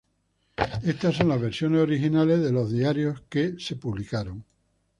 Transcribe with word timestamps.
Estas 0.81 1.17
son 1.17 1.27
las 1.29 1.39
versiones 1.39 1.79
originales 1.81 2.41
de 2.41 2.51
los 2.51 2.71
diarios 2.71 3.21
que 3.29 3.49
fueron 3.51 3.79
publicadas. 3.79 4.35